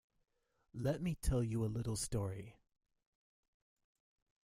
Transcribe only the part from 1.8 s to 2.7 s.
story.